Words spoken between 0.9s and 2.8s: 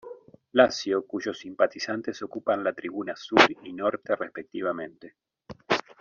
cuyos simpatizantes ocupan la